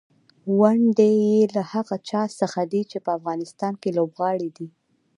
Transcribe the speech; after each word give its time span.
ونډې 0.59 1.09
یې 1.25 1.39
له 1.55 1.61
هغه 1.73 1.95
چا 2.09 2.23
څخه 2.39 2.61
دي 2.71 2.81
چې 2.91 2.97
په 3.05 3.09
افغانستان 3.17 3.73
کې 3.81 3.89
لوبغاړي 3.97 4.49
دي. 4.57 4.67